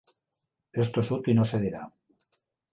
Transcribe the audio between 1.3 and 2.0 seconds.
i no cedirà.